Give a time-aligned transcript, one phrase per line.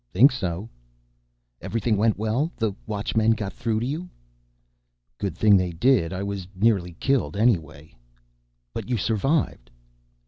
[0.11, 0.67] "Think so—"
[1.61, 2.51] "Everything went well?
[2.57, 4.09] The Watchmen got through to you?"
[5.19, 6.11] "Good thing they did.
[6.11, 7.93] I was nearly killed anyway."
[8.73, 9.69] "But you survived."